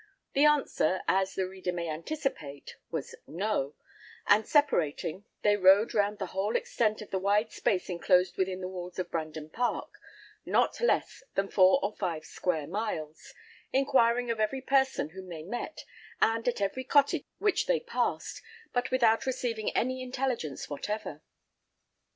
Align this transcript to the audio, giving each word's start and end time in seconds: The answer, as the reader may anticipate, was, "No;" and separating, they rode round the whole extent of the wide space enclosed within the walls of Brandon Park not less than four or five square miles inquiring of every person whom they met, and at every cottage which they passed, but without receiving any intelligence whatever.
The 0.33 0.45
answer, 0.45 1.01
as 1.07 1.35
the 1.35 1.47
reader 1.47 1.71
may 1.71 1.87
anticipate, 1.87 2.75
was, 2.89 3.13
"No;" 3.27 3.75
and 4.25 4.47
separating, 4.47 5.25
they 5.43 5.55
rode 5.55 5.93
round 5.93 6.17
the 6.17 6.25
whole 6.33 6.55
extent 6.55 7.03
of 7.03 7.11
the 7.11 7.19
wide 7.19 7.51
space 7.51 7.87
enclosed 7.87 8.35
within 8.35 8.61
the 8.61 8.67
walls 8.67 8.97
of 8.97 9.11
Brandon 9.11 9.51
Park 9.51 9.99
not 10.43 10.81
less 10.81 11.21
than 11.35 11.49
four 11.51 11.79
or 11.83 11.95
five 11.95 12.25
square 12.25 12.65
miles 12.65 13.35
inquiring 13.71 14.31
of 14.31 14.39
every 14.39 14.59
person 14.63 15.09
whom 15.09 15.29
they 15.29 15.43
met, 15.43 15.85
and 16.19 16.47
at 16.47 16.61
every 16.61 16.83
cottage 16.83 17.25
which 17.37 17.67
they 17.67 17.79
passed, 17.79 18.41
but 18.73 18.89
without 18.89 19.27
receiving 19.27 19.69
any 19.77 20.01
intelligence 20.01 20.67
whatever. 20.67 21.21